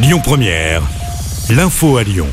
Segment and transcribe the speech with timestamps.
[0.00, 0.82] Lyon Première,
[1.50, 2.28] l'info à Lyon.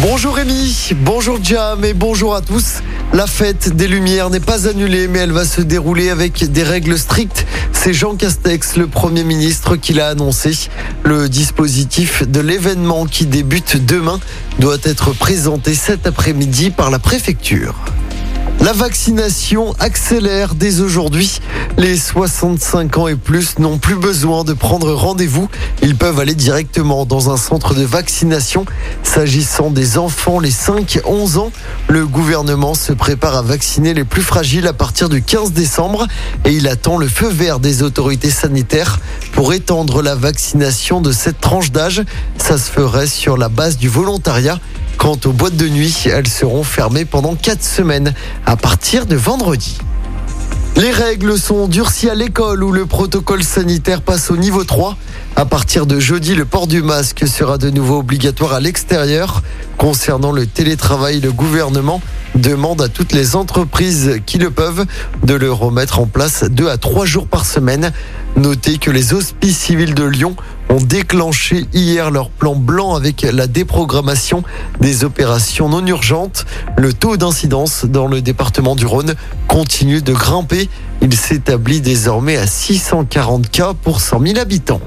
[0.00, 2.74] Bonjour Rémi, bonjour Jam et bonjour à tous.
[3.12, 6.96] La fête des Lumières n'est pas annulée mais elle va se dérouler avec des règles
[6.96, 7.44] strictes.
[7.72, 10.68] C'est Jean Castex, le Premier ministre, qui l'a annoncé.
[11.02, 14.20] Le dispositif de l'événement qui débute demain
[14.60, 17.74] doit être présenté cet après-midi par la préfecture.
[18.60, 21.40] La vaccination accélère dès aujourd'hui.
[21.76, 25.48] Les 65 ans et plus n'ont plus besoin de prendre rendez-vous.
[25.82, 28.64] Ils peuvent aller directement dans un centre de vaccination.
[29.02, 31.52] S'agissant des enfants, les 5-11 ans,
[31.88, 36.06] le gouvernement se prépare à vacciner les plus fragiles à partir du 15 décembre
[36.44, 39.00] et il attend le feu vert des autorités sanitaires
[39.32, 42.02] pour étendre la vaccination de cette tranche d'âge.
[42.38, 44.58] Ça se ferait sur la base du volontariat.
[45.06, 48.12] Quant aux boîtes de nuit, elles seront fermées pendant 4 semaines
[48.44, 49.78] à partir de vendredi.
[50.74, 54.96] Les règles sont durcies à l'école où le protocole sanitaire passe au niveau 3.
[55.36, 59.44] À partir de jeudi, le port du masque sera de nouveau obligatoire à l'extérieur.
[59.78, 62.02] Concernant le télétravail, le gouvernement
[62.34, 64.86] demande à toutes les entreprises qui le peuvent
[65.22, 67.92] de le remettre en place deux à trois jours par semaine.
[68.34, 70.34] Notez que les hospices civils de Lyon
[70.68, 74.42] ont déclenché hier leur plan blanc avec la déprogrammation
[74.80, 76.44] des opérations non urgentes.
[76.76, 79.14] Le taux d'incidence dans le département du Rhône
[79.48, 80.68] continue de grimper.
[81.02, 84.80] Il s'établit désormais à 640 cas pour 100 000 habitants.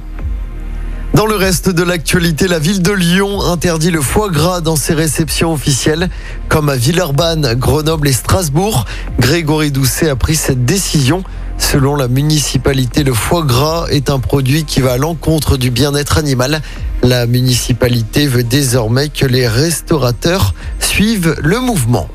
[1.16, 4.94] Dans le reste de l'actualité, la ville de Lyon interdit le foie gras dans ses
[4.94, 6.08] réceptions officielles,
[6.50, 8.86] comme à Villeurbanne, Grenoble et Strasbourg.
[9.20, 11.24] Grégory Doucet a pris cette décision.
[11.60, 16.18] Selon la municipalité, le foie gras est un produit qui va à l'encontre du bien-être
[16.18, 16.62] animal.
[17.04, 22.08] La municipalité veut désormais que les restaurateurs suivent le mouvement.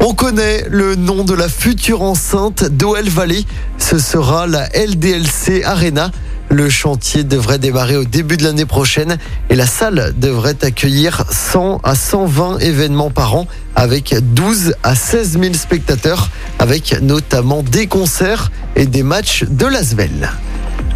[0.00, 3.44] On connaît le nom de la future enceinte d'OL Valley.
[3.78, 6.10] Ce sera la LDLC Arena.
[6.54, 9.18] Le chantier devrait démarrer au début de l'année prochaine
[9.50, 15.40] et la salle devrait accueillir 100 à 120 événements par an avec 12 à 16
[15.40, 16.28] 000 spectateurs
[16.60, 20.30] avec notamment des concerts et des matchs de l'Asvel.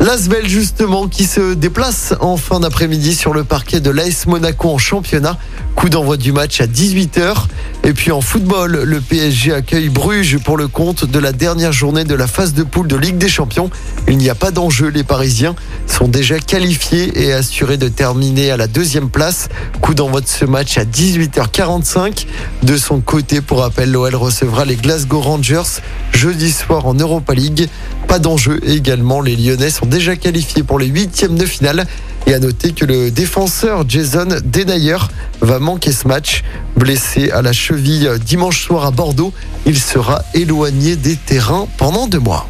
[0.00, 4.78] L'Asvel justement qui se déplace en fin d'après-midi sur le parquet de l'AS Monaco en
[4.78, 5.36] championnat.
[5.74, 7.34] Coup d'envoi du match à 18h.
[7.82, 12.04] Et puis en football, le PSG accueille Bruges pour le compte de la dernière journée
[12.04, 13.70] de la phase de poule de Ligue des Champions.
[14.06, 18.56] Il n'y a pas d'enjeu, les Parisiens sont déjà qualifiés et assurés de terminer à
[18.56, 19.48] la deuxième place.
[19.80, 22.26] Coup d'envoi de ce match à 18h45.
[22.62, 25.80] De son côté, pour rappel, l'OL recevra les Glasgow Rangers
[26.12, 27.68] jeudi soir en Europa League.
[28.08, 31.86] Pas d'enjeu également, les Lyonnais sont déjà qualifiés pour les huitièmes de finale.
[32.26, 34.96] Et à noter que le défenseur Jason Denayer
[35.42, 36.42] va manquer ce match.
[36.76, 39.32] Blessé à la cheville dimanche soir à Bordeaux,
[39.66, 42.48] il sera éloigné des terrains pendant deux mois.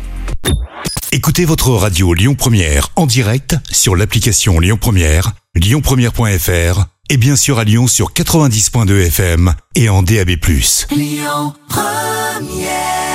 [1.10, 7.58] Écoutez votre radio Lyon Première en direct sur l'application Lyon Première, lyonpremière.fr et bien sûr
[7.58, 10.30] à Lyon sur 90.2 FM et en DAB+.
[10.90, 13.07] Lyon Première